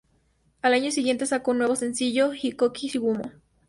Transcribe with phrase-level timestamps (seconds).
[0.63, 3.33] Al año siguiente sacó su nuevo sencillo "Hikoki-gumo".